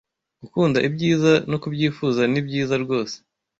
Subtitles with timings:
[0.41, 3.15] Gukunda ibyiza no kubyifuza ni byiza rwose